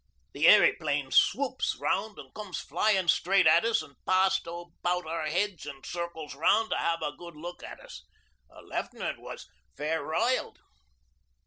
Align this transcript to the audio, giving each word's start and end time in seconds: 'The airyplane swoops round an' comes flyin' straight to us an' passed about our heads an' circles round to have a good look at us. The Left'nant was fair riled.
'The 0.33 0.47
airyplane 0.47 1.11
swoops 1.11 1.75
round 1.79 2.17
an' 2.17 2.31
comes 2.33 2.59
flyin' 2.59 3.07
straight 3.07 3.43
to 3.43 3.69
us 3.69 3.83
an' 3.83 3.93
passed 4.03 4.47
about 4.47 5.05
our 5.05 5.27
heads 5.27 5.67
an' 5.67 5.83
circles 5.83 6.33
round 6.33 6.71
to 6.71 6.75
have 6.75 7.03
a 7.03 7.11
good 7.15 7.35
look 7.35 7.61
at 7.61 7.79
us. 7.79 8.03
The 8.49 8.63
Left'nant 8.63 9.19
was 9.19 9.45
fair 9.77 10.01
riled. 10.03 10.57